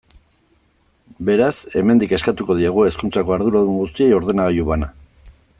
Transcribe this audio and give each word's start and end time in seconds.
Beraz, 1.27 1.51
hemendik 1.81 2.15
eskatuko 2.19 2.57
diegu 2.63 2.87
hezkuntzako 2.89 3.39
arduradun 3.39 3.81
guztiei 3.85 4.13
ordenagailu 4.23 4.71
bana. 4.73 4.95